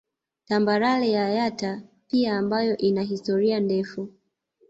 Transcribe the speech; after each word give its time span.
Tambarare 0.47 1.07
ya 1.17 1.25
Yatta 1.37 1.81
pia 2.07 2.37
ambayo 2.37 2.77
ina 2.77 3.01
historia 3.01 3.59
ndefu 3.59 4.09